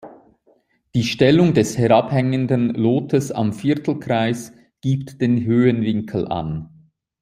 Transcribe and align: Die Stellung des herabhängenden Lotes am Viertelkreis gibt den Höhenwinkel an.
Die 0.95 1.03
Stellung 1.03 1.53
des 1.53 1.77
herabhängenden 1.77 2.69
Lotes 2.73 3.31
am 3.31 3.53
Viertelkreis 3.53 4.51
gibt 4.81 5.21
den 5.21 5.45
Höhenwinkel 5.45 6.27
an. 6.27 6.89